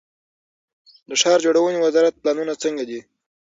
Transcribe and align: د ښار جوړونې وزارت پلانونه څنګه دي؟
د 1.09 1.11
ښار 1.21 1.39
جوړونې 1.45 1.77
وزارت 1.81 2.13
پلانونه 2.21 2.53
څنګه 2.63 2.83
دي؟ 2.89 2.99